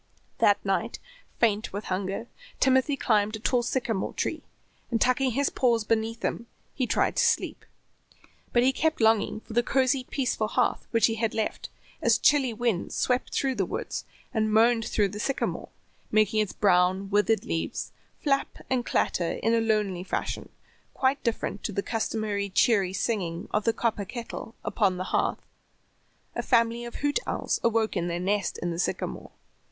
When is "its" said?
16.39-16.51